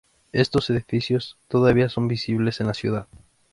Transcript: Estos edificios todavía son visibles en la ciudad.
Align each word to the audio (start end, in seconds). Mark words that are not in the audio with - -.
Estos 0.31 0.67
edificios 0.71 1.37
todavía 1.47 1.87
son 1.87 2.07
visibles 2.07 2.59
en 2.59 2.65
la 2.65 2.73
ciudad. 2.73 3.05